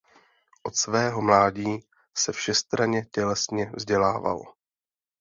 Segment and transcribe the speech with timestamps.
[0.63, 1.79] Od svého mládí
[2.17, 4.53] se všestranně tělesně vzdělával.